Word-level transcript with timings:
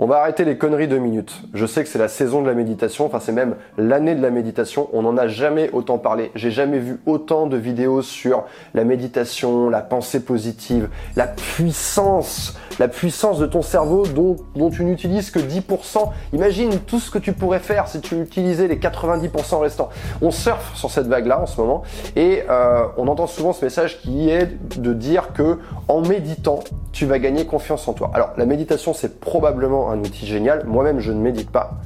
On 0.00 0.06
va 0.06 0.20
arrêter 0.20 0.44
les 0.44 0.56
conneries 0.56 0.86
deux 0.86 1.00
minutes. 1.00 1.42
Je 1.54 1.66
sais 1.66 1.82
que 1.82 1.88
c'est 1.88 1.98
la 1.98 2.06
saison 2.06 2.40
de 2.40 2.46
la 2.46 2.54
méditation, 2.54 3.06
enfin 3.06 3.18
c'est 3.18 3.32
même 3.32 3.56
l'année 3.76 4.14
de 4.14 4.22
la 4.22 4.30
méditation. 4.30 4.88
On 4.92 5.02
n'en 5.02 5.16
a 5.16 5.26
jamais 5.26 5.70
autant 5.72 5.98
parlé. 5.98 6.30
J'ai 6.36 6.52
jamais 6.52 6.78
vu 6.78 7.00
autant 7.04 7.48
de 7.48 7.56
vidéos 7.56 8.00
sur 8.00 8.44
la 8.74 8.84
méditation, 8.84 9.68
la 9.68 9.80
pensée 9.80 10.20
positive, 10.20 10.88
la 11.16 11.26
puissance, 11.26 12.56
la 12.78 12.86
puissance 12.86 13.40
de 13.40 13.46
ton 13.46 13.60
cerveau 13.60 14.06
dont, 14.06 14.36
dont 14.54 14.70
tu 14.70 14.84
n'utilises 14.84 15.32
que 15.32 15.40
10%. 15.40 16.10
Imagine 16.32 16.78
tout 16.78 17.00
ce 17.00 17.10
que 17.10 17.18
tu 17.18 17.32
pourrais 17.32 17.58
faire 17.58 17.88
si 17.88 18.00
tu 18.00 18.20
utilisais 18.20 18.68
les 18.68 18.76
90% 18.76 19.58
restants. 19.58 19.88
On 20.22 20.30
surfe 20.30 20.76
sur 20.76 20.92
cette 20.92 21.08
vague-là 21.08 21.40
en 21.40 21.46
ce 21.46 21.60
moment 21.60 21.82
et 22.14 22.44
euh, 22.48 22.84
on 22.98 23.08
entend 23.08 23.26
souvent 23.26 23.52
ce 23.52 23.64
message 23.64 24.00
qui 24.00 24.30
est 24.30 24.48
de 24.78 24.92
dire 24.92 25.32
que 25.32 25.58
en 25.88 26.02
méditant, 26.02 26.60
tu 26.92 27.06
vas 27.06 27.18
gagner 27.18 27.46
confiance 27.46 27.86
en 27.88 27.92
toi. 27.92 28.10
Alors 28.14 28.30
la 28.36 28.46
méditation 28.46 28.92
c'est 28.94 29.20
probablement 29.20 29.90
un 29.90 29.98
outil 29.98 30.26
génial. 30.26 30.64
Moi-même, 30.66 31.00
je 31.00 31.12
ne 31.12 31.20
médite 31.20 31.50
pas. 31.50 31.78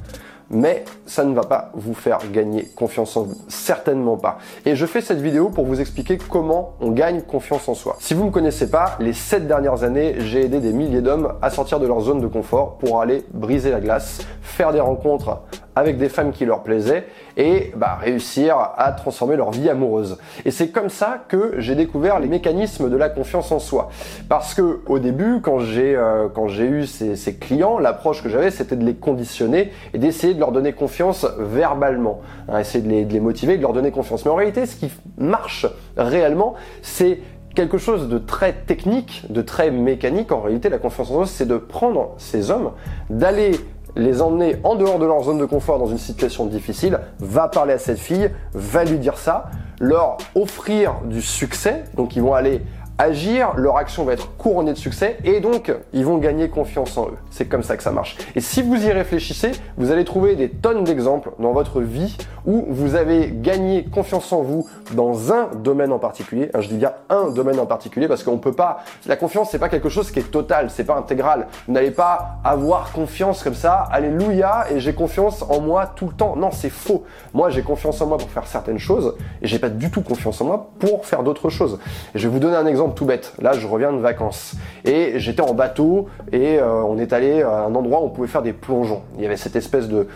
Mais 0.49 0.85
ça 1.07 1.23
ne 1.23 1.33
va 1.33 1.43
pas 1.43 1.71
vous 1.73 1.95
faire 1.95 2.19
gagner 2.31 2.65
confiance 2.75 3.17
en 3.17 3.23
vous. 3.23 3.37
Certainement 3.47 4.17
pas. 4.17 4.37
Et 4.65 4.75
je 4.75 4.85
fais 4.85 5.01
cette 5.01 5.19
vidéo 5.19 5.49
pour 5.49 5.65
vous 5.65 5.81
expliquer 5.81 6.17
comment 6.17 6.73
on 6.79 6.91
gagne 6.91 7.21
confiance 7.21 7.67
en 7.67 7.73
soi. 7.73 7.95
Si 7.99 8.13
vous 8.13 8.21
ne 8.21 8.27
me 8.27 8.31
connaissez 8.31 8.69
pas, 8.69 8.97
les 8.99 9.13
7 9.13 9.47
dernières 9.47 9.83
années, 9.83 10.15
j'ai 10.19 10.45
aidé 10.45 10.59
des 10.59 10.71
milliers 10.71 11.01
d'hommes 11.01 11.33
à 11.41 11.49
sortir 11.49 11.79
de 11.79 11.87
leur 11.87 12.01
zone 12.01 12.21
de 12.21 12.27
confort 12.27 12.77
pour 12.77 13.01
aller 13.01 13.25
briser 13.33 13.71
la 13.71 13.79
glace, 13.79 14.19
faire 14.41 14.73
des 14.73 14.79
rencontres 14.79 15.41
avec 15.75 15.97
des 15.97 16.09
femmes 16.09 16.31
qui 16.31 16.45
leur 16.45 16.63
plaisaient 16.63 17.05
et 17.37 17.71
bah, 17.75 17.97
réussir 18.01 18.57
à 18.77 18.91
transformer 18.91 19.35
leur 19.35 19.51
vie 19.51 19.69
amoureuse. 19.69 20.17
Et 20.45 20.51
c'est 20.51 20.69
comme 20.69 20.89
ça 20.89 21.23
que 21.27 21.55
j'ai 21.57 21.75
découvert 21.75 22.19
les 22.19 22.27
mécanismes 22.27 22.89
de 22.89 22.97
la 22.97 23.09
confiance 23.09 23.51
en 23.51 23.59
soi. 23.59 23.89
Parce 24.29 24.53
que 24.53 24.81
au 24.85 24.99
début, 24.99 25.41
quand 25.41 25.59
j'ai 25.59 25.95
euh, 25.95 26.27
quand 26.33 26.47
j'ai 26.47 26.65
eu 26.65 26.85
ces, 26.85 27.15
ces 27.15 27.35
clients, 27.35 27.79
l'approche 27.79 28.23
que 28.23 28.29
j'avais, 28.29 28.51
c'était 28.51 28.75
de 28.75 28.85
les 28.85 28.95
conditionner 28.95 29.71
et 29.93 29.97
d'essayer 29.97 30.33
de 30.33 30.39
leur 30.39 30.51
donner 30.51 30.73
confiance 30.73 31.25
verbalement, 31.39 32.21
hein, 32.49 32.59
essayer 32.59 32.83
de 32.83 32.89
les, 32.89 33.05
de 33.05 33.13
les 33.13 33.19
motiver, 33.19 33.57
de 33.57 33.61
leur 33.61 33.73
donner 33.73 33.91
confiance. 33.91 34.25
Mais 34.25 34.31
en 34.31 34.35
réalité, 34.35 34.65
ce 34.65 34.75
qui 34.75 34.91
marche 35.17 35.65
réellement, 35.97 36.55
c'est 36.81 37.19
quelque 37.55 37.77
chose 37.77 38.09
de 38.09 38.17
très 38.17 38.53
technique, 38.53 39.25
de 39.29 39.41
très 39.41 39.71
mécanique. 39.71 40.31
En 40.31 40.41
réalité, 40.41 40.69
la 40.69 40.79
confiance 40.79 41.09
en 41.11 41.13
soi, 41.13 41.25
c'est 41.27 41.47
de 41.47 41.57
prendre 41.57 42.13
ces 42.17 42.51
hommes, 42.51 42.71
d'aller 43.09 43.51
les 43.95 44.21
emmener 44.21 44.57
en 44.63 44.75
dehors 44.75 44.99
de 44.99 45.05
leur 45.05 45.23
zone 45.23 45.37
de 45.37 45.45
confort 45.45 45.79
dans 45.79 45.87
une 45.87 45.97
situation 45.97 46.45
difficile, 46.45 46.99
va 47.19 47.47
parler 47.47 47.73
à 47.73 47.77
cette 47.77 47.99
fille, 47.99 48.29
va 48.53 48.83
lui 48.83 48.97
dire 48.97 49.17
ça, 49.17 49.45
leur 49.79 50.17
offrir 50.35 50.95
du 51.05 51.21
succès, 51.21 51.83
donc 51.95 52.15
ils 52.15 52.21
vont 52.21 52.33
aller 52.33 52.61
agir, 52.97 53.53
leur 53.55 53.77
action 53.77 54.03
va 54.03 54.13
être 54.13 54.35
couronnée 54.37 54.73
de 54.73 54.77
succès 54.77 55.17
et 55.23 55.39
donc 55.39 55.73
ils 55.93 56.05
vont 56.05 56.17
gagner 56.17 56.49
confiance 56.49 56.97
en 56.97 57.07
eux. 57.07 57.17
C'est 57.31 57.45
comme 57.45 57.63
ça 57.63 57.77
que 57.77 57.83
ça 57.83 57.91
marche. 57.91 58.17
Et 58.35 58.41
si 58.41 58.61
vous 58.61 58.85
y 58.85 58.91
réfléchissez, 58.91 59.51
vous 59.77 59.91
allez 59.91 60.05
trouver 60.05 60.35
des 60.35 60.49
tonnes 60.49 60.83
d'exemples 60.83 61.31
dans 61.39 61.51
votre 61.51 61.81
vie 61.81 62.15
où 62.45 62.65
vous 62.69 62.95
avez 62.95 63.31
gagné 63.33 63.85
confiance 63.85 64.31
en 64.33 64.41
vous 64.41 64.67
dans 64.93 65.31
un 65.31 65.47
domaine 65.55 65.91
en 65.91 65.99
particulier. 65.99 66.49
Je 66.57 66.67
dis 66.67 66.75
bien 66.75 66.93
un 67.09 67.29
domaine 67.29 67.59
en 67.59 67.65
particulier 67.65 68.07
parce 68.07 68.23
qu'on 68.23 68.37
peut 68.37 68.53
pas. 68.53 68.83
La 69.05 69.15
confiance, 69.15 69.49
c'est 69.51 69.59
pas 69.59 69.69
quelque 69.69 69.89
chose 69.89 70.11
qui 70.11 70.19
est 70.19 70.31
total, 70.31 70.69
c'est 70.69 70.83
pas 70.83 70.95
intégral. 70.95 71.47
Vous 71.67 71.73
n'allez 71.73 71.91
pas 71.91 72.37
avoir 72.43 72.91
confiance 72.91 73.43
comme 73.43 73.55
ça. 73.55 73.87
Alléluia 73.91 74.65
et 74.71 74.79
j'ai 74.79 74.93
confiance 74.93 75.43
en 75.43 75.61
moi 75.61 75.87
tout 75.87 76.07
le 76.07 76.13
temps. 76.13 76.35
Non, 76.35 76.51
c'est 76.51 76.69
faux. 76.69 77.05
Moi, 77.33 77.49
j'ai 77.49 77.61
confiance 77.61 78.01
en 78.01 78.07
moi 78.07 78.17
pour 78.17 78.29
faire 78.29 78.45
certaines 78.45 78.79
choses 78.79 79.15
et 79.41 79.47
j'ai 79.47 79.59
pas 79.59 79.69
du 79.69 79.89
tout 79.89 80.01
confiance 80.01 80.41
en 80.41 80.45
moi 80.45 80.69
pour 80.79 81.05
faire 81.05 81.23
d'autres 81.23 81.49
choses. 81.49 81.79
je 82.13 82.27
vais 82.27 82.33
vous 82.33 82.39
donner 82.39 82.57
un 82.57 82.65
exemple 82.65 82.82
tout 82.89 83.05
bête. 83.05 83.33
Là, 83.41 83.53
je 83.53 83.67
reviens 83.67 83.91
de 83.91 83.97
vacances 83.97 84.55
et 84.85 85.13
j'étais 85.19 85.41
en 85.41 85.53
bateau 85.53 86.07
et 86.31 86.59
euh, 86.59 86.83
on 86.83 86.97
est 86.97 87.13
allé 87.13 87.41
à 87.41 87.65
un 87.65 87.75
endroit 87.75 88.01
où 88.01 88.05
on 88.05 88.09
pouvait 88.09 88.27
faire 88.27 88.41
des 88.41 88.53
plongeons. 88.53 89.01
Il 89.17 89.23
y 89.23 89.25
avait 89.25 89.37
cette 89.37 89.55
espèce 89.55 89.87
de, 89.87 90.07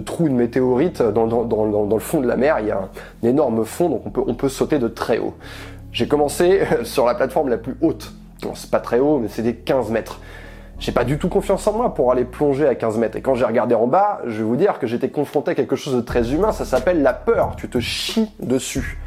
trou 0.00 0.28
de 0.28 0.34
météorite 0.34 1.02
dans, 1.02 1.26
le 1.26 1.98
fond 1.98 2.20
de 2.20 2.26
la 2.26 2.36
mer. 2.36 2.58
Il 2.60 2.68
y 2.68 2.70
a 2.70 2.78
un, 2.78 3.28
énorme 3.28 3.64
fond, 3.64 3.88
donc 3.88 4.02
on 4.16 4.34
peut, 4.34 4.48
sauter 4.48 4.78
de 4.78 4.88
très 4.88 5.18
haut. 5.18 5.34
J'ai 5.92 6.08
commencé 6.08 6.60
sur 6.84 7.06
la 7.06 7.14
plateforme 7.14 7.48
la 7.48 7.58
plus 7.58 7.76
haute. 7.80 8.12
c'est 8.54 8.70
pas 8.70 8.80
très 8.80 8.98
haut, 8.98 9.18
mais 9.18 9.28
c'est 9.28 9.42
des 9.42 9.54
15 9.54 9.90
mètres. 9.90 10.20
J'ai 10.78 10.92
pas 10.92 11.04
du 11.04 11.18
tout 11.18 11.30
confiance 11.30 11.66
en 11.66 11.72
moi 11.72 11.94
pour 11.94 12.12
aller 12.12 12.24
plonger 12.24 12.66
à 12.66 12.74
15 12.74 12.98
mètres. 12.98 13.16
Et 13.16 13.22
quand 13.22 13.34
j'ai 13.34 13.46
regardé 13.46 13.74
en 13.74 13.86
bas, 13.86 14.20
je 14.26 14.38
vais 14.38 14.42
vous 14.42 14.56
dire 14.56 14.78
que 14.78 14.86
j'étais 14.86 15.08
confronté 15.08 15.52
à 15.52 15.54
quelque 15.54 15.74
chose 15.74 15.94
de 15.94 16.02
très 16.02 16.34
humain. 16.34 16.52
Ça 16.52 16.66
s'appelle 16.66 17.02
la 17.02 17.14
peur. 17.14 17.54
Tu 17.56 17.68
te 17.68 17.80
chies 17.80 18.30
dessus. 18.40 18.98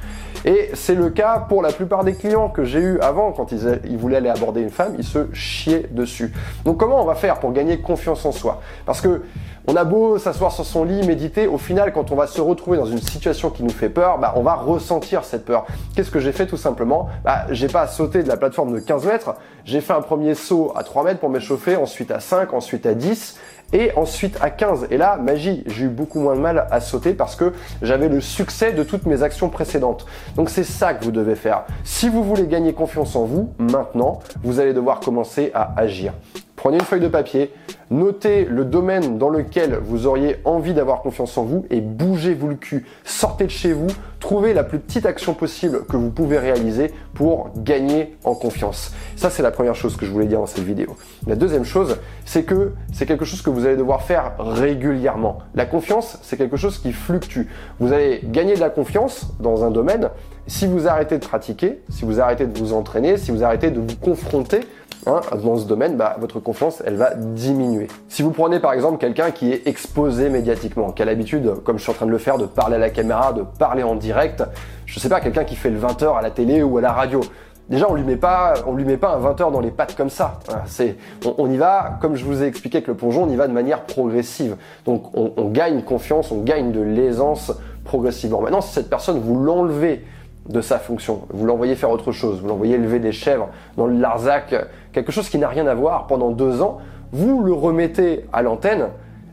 Et 0.45 0.69
c'est 0.73 0.95
le 0.95 1.09
cas 1.09 1.45
pour 1.50 1.61
la 1.61 1.72
plupart 1.72 2.03
des 2.03 2.13
clients 2.13 2.50
que 2.50 2.63
j'ai 2.63 2.79
eu 2.79 3.00
avant, 3.00 3.31
quand 3.31 3.51
ils, 3.51 3.97
voulaient 3.97 4.17
aller 4.17 4.29
aborder 4.29 4.61
une 4.61 4.69
femme, 4.69 4.95
ils 4.97 5.03
se 5.03 5.27
chiaient 5.33 5.88
dessus. 5.91 6.33
Donc 6.66 6.77
comment 6.77 7.01
on 7.01 7.05
va 7.05 7.16
faire 7.16 7.39
pour 7.39 7.51
gagner 7.51 7.79
confiance 7.79 8.25
en 8.25 8.31
soi? 8.31 8.61
Parce 8.85 9.01
que 9.01 9.23
on 9.67 9.75
a 9.75 9.83
beau 9.83 10.17
s'asseoir 10.17 10.51
sur 10.51 10.66
son 10.66 10.83
lit, 10.83 11.05
méditer, 11.05 11.45
au 11.45 11.57
final, 11.57 11.94
quand 11.94 12.11
on 12.11 12.16
va 12.16 12.25
se 12.25 12.41
retrouver 12.41 12.77
dans 12.77 12.85
une 12.85 13.01
situation 13.01 13.51
qui 13.51 13.63
nous 13.63 13.69
fait 13.69 13.89
peur, 13.89 14.17
bah, 14.17 14.33
on 14.35 14.41
va 14.41 14.55
ressentir 14.55 15.23
cette 15.23 15.45
peur. 15.45 15.67
Qu'est-ce 15.95 16.09
que 16.09 16.19
j'ai 16.19 16.31
fait 16.31 16.47
tout 16.47 16.57
simplement? 16.57 17.09
Bah, 17.23 17.45
J'ai 17.51 17.67
pas 17.67 17.85
sauté 17.85 18.23
de 18.23 18.27
la 18.27 18.38
plateforme 18.38 18.73
de 18.73 18.79
15 18.79 19.06
mètres, 19.06 19.35
j'ai 19.66 19.81
fait 19.81 19.94
un 19.94 20.01
premier 20.01 20.33
saut 20.33 20.71
à 20.75 20.83
3 20.83 21.03
mètres 21.03 21.19
pour 21.19 21.29
m'échauffer, 21.29 21.75
ensuite 21.75 22.09
à 22.09 22.19
5, 22.19 22.53
ensuite 22.53 22.85
à 22.85 22.95
10, 22.95 23.38
et 23.74 23.91
ensuite 23.96 24.38
à 24.41 24.50
15. 24.50 24.88
Et 24.91 24.97
là, 24.97 25.18
magie, 25.18 25.63
j'ai 25.68 25.85
eu 25.85 25.90
beaucoup 25.90 26.19
moins 26.19 26.35
de 26.35 26.41
mal 26.41 26.68
à 26.72 26.81
sauter 26.81 27.13
parce 27.13 27.35
que 27.35 27.53
j'avais 27.81 28.09
le 28.09 28.22
succès 28.22 28.72
de 28.72 28.84
toutes 28.84 29.06
mes 29.06 29.24
actions 29.24 29.50
précédentes. 29.50 30.06
Donc 30.35 30.50
c'est 30.50 30.63
ça 30.63 30.94
que 30.94 31.03
vous 31.03 31.12
devez 31.12 31.35
faire. 31.35 31.63
Si 31.84 32.09
vous 32.09 32.24
voulez 32.24 32.47
gagner 32.47 32.74
confiance 32.74 33.16
en 33.16 33.25
vous, 33.25 33.53
maintenant, 33.57 34.19
vous 34.44 34.59
allez 34.59 34.74
devoir 34.74 35.00
commencer 35.00 35.52
à 35.53 35.74
agir. 35.78 36.13
Prenez 36.56 36.78
une 36.78 36.84
feuille 36.84 37.00
de 37.00 37.07
papier, 37.07 37.53
notez 37.91 38.45
le 38.45 38.66
domaine 38.66 39.17
dans 39.17 39.29
lequel 39.29 39.79
vous 39.81 40.07
auriez 40.07 40.38
envie 40.45 40.73
d'avoir 40.73 41.01
confiance 41.01 41.38
en 41.38 41.44
vous 41.44 41.66
et 41.69 41.81
bougez-vous 41.81 42.47
le 42.47 42.55
cul. 42.55 42.85
Sortez 43.03 43.45
de 43.45 43.50
chez 43.50 43.73
vous, 43.73 43.88
trouvez 44.19 44.53
la 44.53 44.63
plus 44.63 44.79
petite 44.79 45.05
action 45.05 45.33
possible 45.33 45.85
que 45.85 45.97
vous 45.97 46.09
pouvez 46.09 46.38
réaliser 46.38 46.91
pour 47.13 47.51
gagner 47.57 48.16
en 48.23 48.35
confiance. 48.35 48.94
Ça, 49.16 49.29
c'est 49.29 49.44
la 49.44 49.51
première 49.51 49.75
chose 49.75 49.97
que 49.97 50.05
je 50.05 50.11
voulais 50.11 50.27
dire 50.27 50.39
dans 50.39 50.45
cette 50.45 50.63
vidéo. 50.63 50.95
La 51.27 51.35
deuxième 51.35 51.66
chose, 51.66 51.97
c'est 52.25 52.44
que 52.44 52.73
c'est 52.94 53.05
quelque 53.05 53.25
chose 53.25 53.41
que 53.41 53.50
vous 53.50 53.66
allez 53.66 53.77
devoir 53.77 54.03
faire 54.03 54.33
régulièrement. 54.39 55.39
La 55.56 55.66
confiance, 55.66 56.19
c'est 56.21 56.38
quelque 56.38 56.57
chose 56.57 56.77
qui 56.77 56.91
fluctue. 56.91 57.47
Vous 57.79 57.94
allez 57.94 58.21
gagner 58.23 58.56
de 58.56 58.59
la 58.59 58.69
confiance 58.69 59.27
dans 59.39 59.63
un 59.63 59.71
domaine 59.71 60.09
si 60.47 60.66
vous 60.66 60.88
arrêtez 60.88 61.17
de 61.17 61.25
pratiquer, 61.25 61.81
si 61.89 62.06
vous 62.06 62.19
arrêtez 62.19 62.45
de 62.45 62.57
vous 62.57 62.73
entraîner, 62.73 63.17
si 63.17 63.31
vous 63.31 63.44
arrêtez 63.44 63.71
de 63.71 63.79
vous 63.79 63.95
confronter 64.01 64.61
Hein, 65.06 65.22
dans 65.42 65.56
ce 65.56 65.66
domaine, 65.66 65.96
bah, 65.96 66.18
votre 66.20 66.40
confiance, 66.40 66.84
elle 66.86 66.96
va 66.96 67.16
diminuer. 67.16 67.88
Si 68.10 68.22
vous 68.22 68.32
prenez 68.32 68.60
par 68.60 68.74
exemple 68.74 68.98
quelqu'un 68.98 69.32
qui 69.32 69.52
est 69.52 69.66
exposé 69.66 70.30
médiatiquement, 70.30 70.92
qui 70.92 71.02
a 71.02 71.06
l'habitude, 71.06 71.54
comme 71.64 71.78
je 71.78 71.84
suis 71.84 71.92
en 71.92 71.96
train 71.96 72.06
de 72.06 72.12
le 72.12 72.18
faire, 72.18 72.38
de 72.38 72.46
parler 72.46 72.76
à 72.76 72.80
la 72.80 72.90
caméra, 72.90 73.32
de 73.32 73.44
parler 73.44 73.84
en 73.84 73.96
direct, 73.96 74.44
je 74.86 75.00
sais 75.00 75.08
pas, 75.08 75.22
quelqu'un 75.22 75.46
qui 75.46 75.56
fait 75.56 75.70
le 75.70 75.80
20h 75.80 76.18
à 76.18 76.22
la 76.22 76.32
télé 76.32 76.64
ou 76.64 76.78
à 76.78 76.82
la 76.82 76.92
radio, 76.92 77.22
Déjà, 77.70 77.88
on 77.88 77.94
lui 77.94 78.04
met 78.04 78.16
pas, 78.16 78.56
on 78.66 78.74
lui 78.74 78.84
met 78.84 78.98
pas 78.98 79.14
un 79.14 79.20
20 79.20 79.42
heures 79.42 79.52
dans 79.52 79.60
les 79.60 79.70
pattes 79.70 79.96
comme 79.96 80.10
ça. 80.10 80.40
c'est, 80.66 80.98
on, 81.38 81.52
y 81.52 81.58
va, 81.58 82.00
comme 82.02 82.16
je 82.16 82.26
vous 82.26 82.42
ai 82.42 82.48
expliqué 82.48 82.78
avec 82.78 82.88
le 82.88 82.96
plongeon, 82.96 83.26
on 83.26 83.30
y 83.30 83.36
va 83.36 83.48
de 83.48 83.54
manière 83.54 83.84
progressive. 83.84 84.56
Donc, 84.86 85.16
on, 85.16 85.34
on 85.38 85.50
gagne 85.50 85.84
confiance, 85.84 86.31
on 86.31 86.42
gagne 86.42 86.72
de 86.72 86.81
l'aisance 86.81 87.52
progressivement. 87.84 88.42
Maintenant, 88.42 88.62
si 88.62 88.74
cette 88.74 88.90
personne 88.90 89.20
vous 89.20 89.40
l'enlevez 89.40 90.04
de 90.50 90.62
sa 90.62 90.80
fonction. 90.80 91.22
Vous 91.30 91.46
l'envoyez 91.46 91.76
faire 91.76 91.92
autre 91.92 92.12
chose, 92.12 92.42
vous 92.42 92.48
l'envoyez 92.48 92.76
élever 92.76 93.00
des 93.00 93.12
chèvres 93.12 93.50
dans 93.78 93.88
le 93.88 93.98
Larzac, 93.98 94.56
quelque 94.92 95.12
chose 95.12 95.30
qui 95.30 95.38
n'a 95.38 95.48
rien 95.48 95.68
à 95.68 95.76
voir 95.76 96.08
pendant 96.08 96.32
deux 96.32 96.62
ans, 96.62 96.80
vous 97.12 97.44
le 97.44 97.54
remettez 97.54 98.26
à 98.34 98.42
l'antenne, 98.42 98.90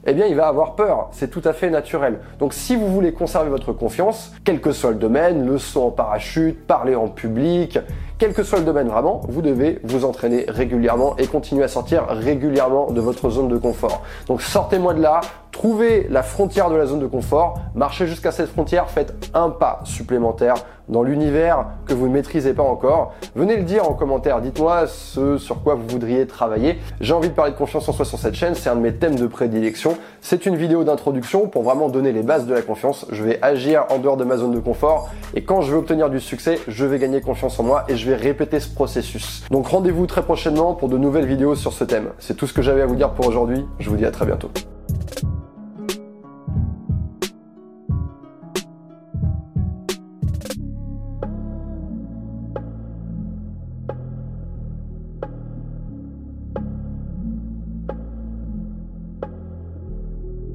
eh 0.06 0.14
bien 0.14 0.26
il 0.26 0.36
va 0.36 0.46
avoir 0.46 0.76
peur. 0.76 1.08
C'est 1.10 1.30
tout 1.30 1.42
à 1.44 1.52
fait 1.52 1.68
naturel. 1.68 2.20
Donc 2.38 2.54
si 2.54 2.76
vous 2.76 2.86
voulez 2.86 3.12
conserver 3.12 3.50
votre 3.50 3.72
confiance, 3.72 4.32
quel 4.44 4.60
que 4.60 4.72
soit 4.72 4.90
le 4.90 4.96
domaine, 4.96 5.46
le 5.46 5.58
saut 5.58 5.82
en 5.82 5.90
parachute, 5.90 6.66
parler 6.66 6.94
en 6.94 7.08
public, 7.08 7.78
quel 8.18 8.32
que 8.32 8.42
soit 8.42 8.60
le 8.60 8.64
domaine 8.64 8.88
vraiment, 8.88 9.20
vous 9.28 9.42
devez 9.42 9.80
vous 9.82 10.04
entraîner 10.04 10.46
régulièrement 10.48 11.16
et 11.18 11.26
continuer 11.26 11.64
à 11.64 11.68
sortir 11.68 12.06
régulièrement 12.08 12.90
de 12.90 13.00
votre 13.00 13.28
zone 13.30 13.48
de 13.48 13.58
confort. 13.58 14.02
Donc 14.26 14.42
sortez-moi 14.42 14.94
de 14.94 15.02
là, 15.02 15.20
trouvez 15.50 16.06
la 16.08 16.22
frontière 16.22 16.70
de 16.70 16.76
la 16.76 16.86
zone 16.86 17.00
de 17.00 17.06
confort, 17.06 17.58
marchez 17.74 18.06
jusqu'à 18.06 18.30
cette 18.30 18.48
frontière, 18.48 18.88
faites 18.88 19.12
un 19.34 19.50
pas 19.50 19.80
supplémentaire 19.84 20.54
dans 20.88 21.02
l'univers 21.02 21.66
que 21.86 21.94
vous 21.94 22.08
ne 22.08 22.12
maîtrisez 22.12 22.52
pas 22.52 22.62
encore. 22.62 23.14
Venez 23.34 23.56
le 23.56 23.62
dire 23.62 23.88
en 23.88 23.94
commentaire, 23.94 24.40
dites-moi 24.40 24.86
ce 24.86 25.38
sur 25.38 25.62
quoi 25.62 25.74
vous 25.74 25.86
voudriez 25.88 26.26
travailler. 26.26 26.78
J'ai 27.00 27.14
envie 27.14 27.28
de 27.28 27.34
parler 27.34 27.52
de 27.52 27.56
confiance 27.56 27.88
en 27.88 27.92
soi 27.92 28.04
sur 28.04 28.18
cette 28.18 28.34
chaîne, 28.34 28.54
c'est 28.54 28.70
un 28.70 28.76
de 28.76 28.80
mes 28.80 28.94
thèmes 28.94 29.16
de 29.16 29.26
prédilection. 29.26 29.96
C'est 30.20 30.46
une 30.46 30.56
vidéo 30.56 30.84
d'introduction 30.84 31.48
pour 31.48 31.62
vraiment 31.62 31.88
donner 31.88 32.12
les 32.12 32.22
bases 32.22 32.46
de 32.46 32.54
la 32.54 32.62
confiance. 32.62 33.06
Je 33.10 33.22
vais 33.22 33.38
agir 33.42 33.84
en 33.90 33.98
dehors 33.98 34.16
de 34.16 34.24
ma 34.24 34.36
zone 34.36 34.52
de 34.52 34.60
confort 34.60 35.10
et 35.34 35.42
quand 35.42 35.60
je 35.62 35.72
vais 35.72 35.78
obtenir 35.78 36.10
du 36.10 36.20
succès, 36.20 36.58
je 36.68 36.84
vais 36.84 36.98
gagner 36.98 37.20
confiance 37.20 37.58
en 37.58 37.62
moi 37.62 37.84
et 37.88 37.96
je 37.96 38.08
vais 38.08 38.16
répéter 38.16 38.60
ce 38.60 38.72
processus. 38.72 39.44
Donc 39.50 39.66
rendez-vous 39.66 40.06
très 40.06 40.22
prochainement 40.22 40.74
pour 40.74 40.88
de 40.88 40.98
nouvelles 40.98 41.26
vidéos 41.26 41.54
sur 41.54 41.72
ce 41.72 41.84
thème. 41.84 42.08
C'est 42.18 42.36
tout 42.36 42.46
ce 42.46 42.52
que 42.52 42.62
j'avais 42.62 42.82
à 42.82 42.86
vous 42.86 42.96
dire 42.96 43.10
pour 43.10 43.26
aujourd'hui. 43.26 43.64
Je 43.78 43.90
vous 43.90 43.96
dis 43.96 44.04
à 44.06 44.10
très 44.10 44.26
bientôt. 44.26 44.50